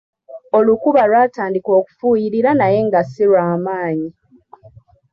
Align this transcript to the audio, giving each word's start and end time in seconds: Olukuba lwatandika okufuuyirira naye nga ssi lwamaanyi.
Olukuba 0.57 1.01
lwatandika 1.09 1.71
okufuuyirira 1.79 2.51
naye 2.59 2.79
nga 2.87 3.01
ssi 3.05 3.23
lwamaanyi. 3.29 4.09